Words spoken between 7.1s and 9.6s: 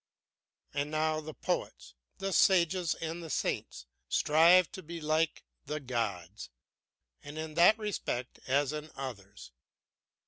in that respect as in others!